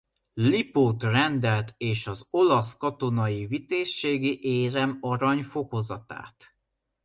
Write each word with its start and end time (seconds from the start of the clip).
Lipót-rendet 0.33 1.73
és 1.77 2.07
az 2.07 2.27
olasz 2.29 2.77
Katonai 2.77 3.45
Vitézségi 3.45 4.39
Érem 4.43 4.97
arany 5.01 5.43
fokozatát. 5.43 6.55